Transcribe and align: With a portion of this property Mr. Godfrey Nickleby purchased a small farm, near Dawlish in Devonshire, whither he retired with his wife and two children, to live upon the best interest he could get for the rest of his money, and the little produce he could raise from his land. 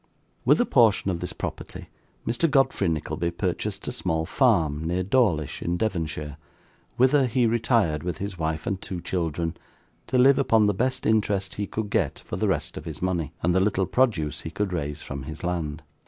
With 0.45 0.59
a 0.59 0.65
portion 0.65 1.11
of 1.11 1.19
this 1.19 1.31
property 1.31 1.89
Mr. 2.25 2.49
Godfrey 2.49 2.87
Nickleby 2.87 3.29
purchased 3.29 3.87
a 3.87 3.91
small 3.91 4.25
farm, 4.25 4.83
near 4.83 5.03
Dawlish 5.03 5.61
in 5.61 5.77
Devonshire, 5.77 6.37
whither 6.97 7.27
he 7.27 7.45
retired 7.45 8.01
with 8.01 8.17
his 8.17 8.35
wife 8.35 8.65
and 8.65 8.81
two 8.81 8.99
children, 8.99 9.55
to 10.07 10.17
live 10.17 10.39
upon 10.39 10.65
the 10.65 10.73
best 10.73 11.05
interest 11.05 11.53
he 11.53 11.67
could 11.67 11.91
get 11.91 12.17
for 12.17 12.35
the 12.35 12.47
rest 12.47 12.77
of 12.77 12.85
his 12.85 12.99
money, 12.99 13.31
and 13.43 13.53
the 13.53 13.59
little 13.59 13.85
produce 13.85 14.41
he 14.41 14.49
could 14.49 14.73
raise 14.73 15.03
from 15.03 15.21
his 15.21 15.43
land. 15.43 15.83